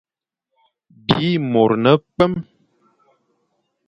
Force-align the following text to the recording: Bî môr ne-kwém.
Bî 1.07 1.27
môr 1.51 1.71
ne-kwém. 1.83 2.33